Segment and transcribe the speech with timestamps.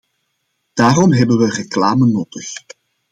[0.73, 2.53] Daarom hebben we reclame nodig.